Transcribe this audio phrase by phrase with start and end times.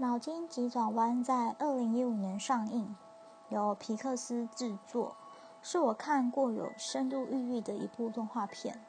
[0.00, 2.96] 脑筋急转弯在二零一五年上映，
[3.50, 5.14] 由皮克斯制作，
[5.60, 8.82] 是我看过有深度寓意的一部动画片。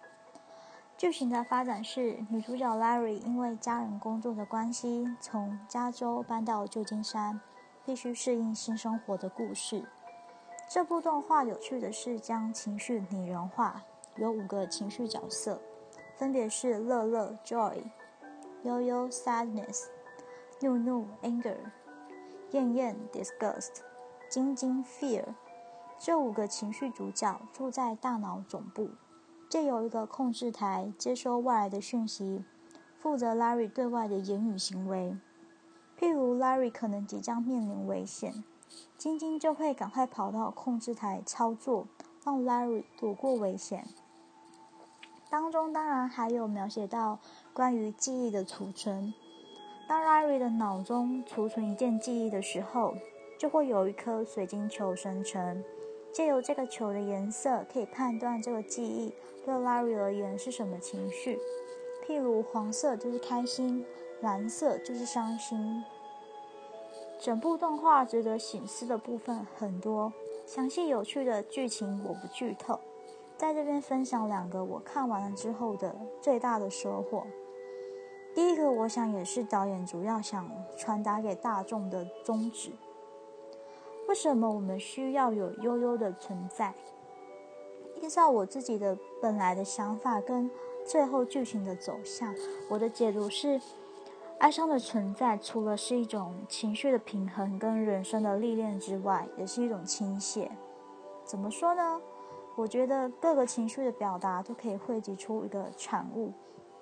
[0.98, 7.42] 剧情的发展是女主角 Larry 因为家人工作的关系，从加州搬到旧金山，
[7.84, 9.84] 必须适应新生活的故事。
[10.70, 13.84] 这部动画有趣的是将情绪拟人化，
[14.16, 15.60] 有五个情绪角色，
[16.16, 17.84] 分别是乐乐 Joy、
[18.64, 19.88] 悠悠 Sadness。
[20.62, 21.58] 怒怒 （anger）、
[22.52, 23.80] 厌厌 （disgust）、
[24.30, 25.26] 惊惊 （fear），
[25.98, 28.90] 这五个情绪主角住在大脑总部，
[29.50, 32.46] 借由一个控制台接收外来的讯息，
[33.00, 35.18] 负责 Larry 对外的言语行为。
[36.00, 38.44] 譬如 Larry 可能即将面临危险，
[38.98, 41.88] 晶晶就会赶快跑到控制台操作，
[42.24, 43.88] 让 Larry 躲过危险。
[45.30, 47.18] 当中当然还有描写到
[47.54, 49.14] 关于记忆的储存。
[49.92, 52.96] 当 Larry 的脑中储存一件记忆的时候，
[53.38, 55.62] 就会有一颗水晶球生成。
[56.14, 61.38] 借由这个球的颜色，可以判断这个记忆对 Larry 而言是什么情绪。
[62.08, 63.86] 譬如黄色就是开心，
[64.22, 65.84] 蓝色就是伤心。
[67.20, 70.14] 整部动画值得醒思的部分很多，
[70.46, 72.80] 详细有趣的剧情我不剧透，
[73.36, 77.28] 在这边分享两个我看完了之后的最大的收获。
[78.34, 82.72] 第一个，我想也是导演主要想传达给大众的宗旨。
[84.08, 86.74] 为什么我们需要有悠悠的存在？
[88.02, 90.50] 依照我自己的本来的想法跟
[90.86, 92.34] 最后剧情的走向，
[92.70, 93.62] 我的解读是：
[94.40, 100.50] 哀伤的存在除了是一种情绪的平衡跟人生的历练之外，也是一种倾泻。
[101.24, 102.02] 怎么说呢？
[102.56, 106.32] 我觉得各个情绪的表达都可以汇集出一个产物。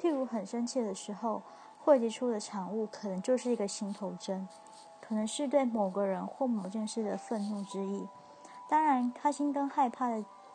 [0.01, 1.41] 譬如很生气的时候，
[1.77, 4.47] 汇集出的产物可能就是一个心头针，
[5.01, 8.07] 可能是对某个人或某件事的愤怒之意。
[8.69, 10.09] 当然，开心跟害怕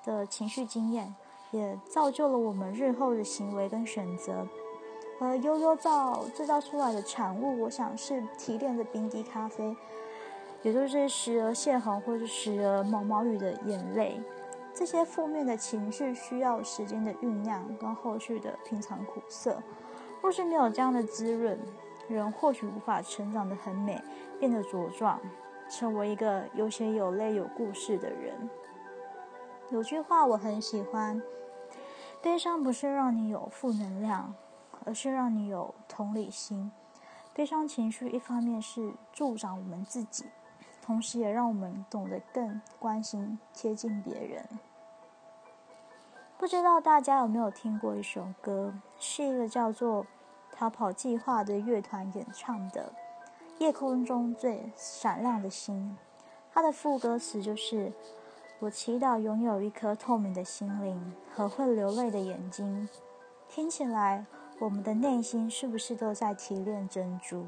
[0.04, 1.14] 的情绪经验，
[1.50, 4.46] 也造就了我们日后的行为跟选择。
[5.20, 9.76] 而悠悠造制造出来的产物，我想是提炼的冰滴咖啡，
[10.62, 14.20] 也就是时而泄洪或是时而毛毛雨的眼泪。
[14.74, 19.62] 这些负面的情绪需要时间的酝酿跟后续的品尝苦涩。
[20.20, 21.58] 若是没有这样的滋润，
[22.08, 24.02] 人或许无法成长得很美，
[24.40, 25.20] 变得茁壮，
[25.70, 28.50] 成为一个有血有泪有故事的人。
[29.70, 31.22] 有句话我很喜欢：
[32.20, 34.34] 悲伤不是让你有负能量，
[34.84, 36.72] 而是让你有同理心。
[37.32, 40.26] 悲伤情绪一方面是助长我们自己。
[40.84, 44.46] 同时，也让我们懂得更关心、贴近别人。
[46.36, 50.04] 不知道大家有没有听过一首歌，是一个叫做
[50.52, 52.92] 《逃跑计划》的乐团演唱的
[53.62, 55.96] 《夜空中最闪亮的星》。
[56.52, 57.90] 它的副歌词就是
[58.60, 62.86] ：“我祈祷拥有一颗透明的心灵和会流泪的眼睛。”
[63.48, 64.26] 听起来，
[64.58, 67.46] 我们的内心是不是都在提炼珍珠？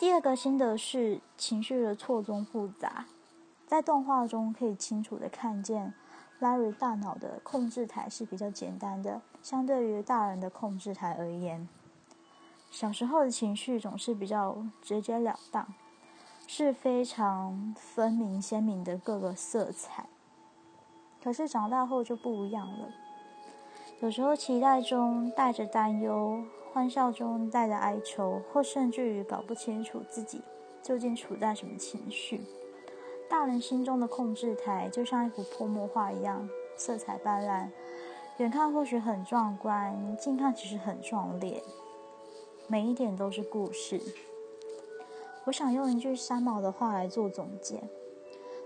[0.00, 3.04] 第二个心得是情绪的错综复杂，
[3.66, 5.92] 在动画中可以清楚的看见
[6.40, 11.68] ，Larry 大脑的控制台是比较简单的，相对于大人的控制台而言，
[12.70, 15.68] 小时候的情绪总是比较直截了当，
[16.46, 20.06] 是非常分明鲜明的各个色彩。
[21.22, 22.88] 可是长大后就不一样了，
[24.00, 26.42] 有时候期待中带着担忧。
[26.72, 30.40] 欢笑中带着哀愁，或甚至于搞不清楚自己
[30.82, 32.40] 究竟处在什么情绪。
[33.28, 37.68] 大人心中的控制台就像一幅泼墨画一样，色彩斑斓，
[38.38, 41.62] 远看或许很壮观，近看其实很壮烈。
[42.68, 44.00] 每一点都是故事。
[45.46, 47.82] 我想用一句三毛的话来做总结：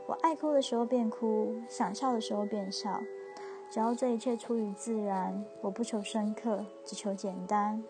[0.06, 3.00] 我爱哭的时候便哭，想笑的时候便笑。
[3.70, 7.82] 只要这一切出于自然，我不求深刻，只求简单。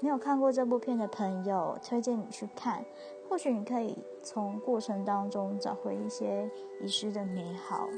[0.00, 2.84] 没有看过这部片的朋友，推荐你去看，
[3.28, 6.50] 或许你可以从过程当中找回一些
[6.82, 7.88] 遗失的美好。